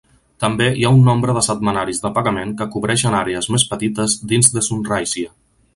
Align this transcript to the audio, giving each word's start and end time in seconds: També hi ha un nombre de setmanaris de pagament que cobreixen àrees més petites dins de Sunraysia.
També 0.43 0.69
hi 0.77 0.87
ha 0.87 0.91
un 0.99 1.03
nombre 1.09 1.35
de 1.39 1.43
setmanaris 1.47 2.01
de 2.07 2.11
pagament 2.17 2.57
que 2.63 2.69
cobreixen 2.77 3.19
àrees 3.21 3.53
més 3.57 3.69
petites 3.75 4.19
dins 4.35 4.53
de 4.57 4.67
Sunraysia. 4.71 5.33